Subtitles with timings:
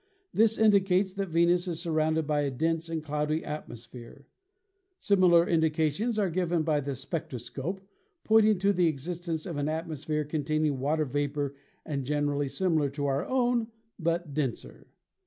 [0.33, 4.25] This indicates that Venus is surrounded by a dense and cloudy atmosphere.
[4.99, 7.81] Similar indications are given by the spectroscope,
[8.23, 11.53] pointing to the existence of an atmosphere containing water vapor
[11.85, 13.67] and generally similar to our own,
[13.99, 14.87] but denser.